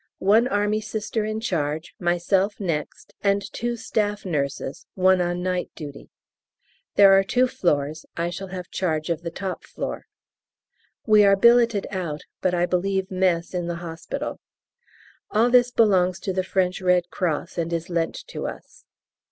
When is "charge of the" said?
8.71-9.29